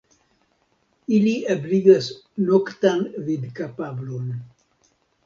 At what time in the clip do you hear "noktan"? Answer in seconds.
2.45-3.05